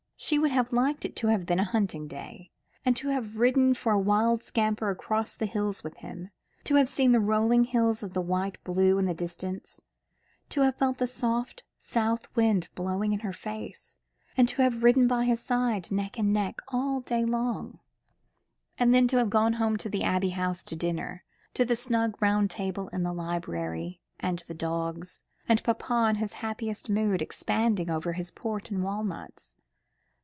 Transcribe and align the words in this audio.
She 0.23 0.37
would 0.37 0.51
have 0.51 0.71
liked 0.71 1.03
it 1.03 1.15
to 1.15 1.27
have 1.27 1.47
been 1.47 1.59
a 1.59 1.63
hunting 1.65 2.07
day, 2.07 2.51
and 2.85 2.95
to 2.95 3.07
have 3.07 3.37
ridden 3.37 3.73
for 3.73 3.91
a 3.91 3.97
wild 3.99 4.43
scamper 4.43 4.91
across 4.91 5.35
the 5.35 5.47
hills 5.47 5.83
with 5.83 5.97
him 5.97 6.29
to 6.65 6.75
have 6.75 6.87
seen 6.87 7.11
the 7.11 7.19
rolling 7.19 7.63
downs 7.63 8.03
of 8.03 8.13
the 8.13 8.21
Wight 8.21 8.63
blue 8.63 8.99
in 8.99 9.05
the 9.05 9.15
distance 9.15 9.81
to 10.49 10.61
have 10.61 10.75
felt 10.75 10.99
the 10.99 11.07
soft 11.07 11.63
south 11.75 12.33
wind 12.35 12.69
blowing 12.75 13.13
in 13.13 13.21
her 13.21 13.33
face, 13.33 13.97
and 14.37 14.47
to 14.49 14.61
have 14.61 14.83
ridden 14.83 15.07
by 15.07 15.25
his 15.25 15.39
side, 15.39 15.91
neck 15.91 16.19
and 16.19 16.31
neck, 16.31 16.59
all 16.67 17.01
day 17.01 17.25
long; 17.25 17.79
and 18.77 18.93
then 18.93 19.07
to 19.07 19.17
have 19.17 19.31
gone 19.31 19.53
home 19.53 19.75
to 19.75 19.89
the 19.89 20.03
Abbey 20.03 20.29
House 20.29 20.61
to 20.65 20.75
dinner, 20.75 21.23
to 21.55 21.65
the 21.65 21.75
snug 21.75 22.13
round 22.21 22.51
table 22.51 22.89
in 22.89 23.01
the 23.01 23.11
library, 23.11 23.99
and 24.19 24.37
the 24.47 24.53
dogs, 24.53 25.23
and 25.49 25.63
papa 25.63 26.05
in 26.11 26.15
his 26.17 26.33
happiest 26.33 26.91
mood, 26.91 27.23
expanding 27.23 27.89
over 27.89 28.13
his 28.13 28.29
port 28.29 28.69
and 28.69 28.83
walnuts. 28.83 29.55